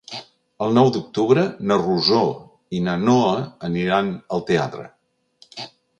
[0.67, 2.23] El nou d'octubre na Rosó
[2.77, 3.35] i na Noa
[3.69, 4.87] aniran al teatre.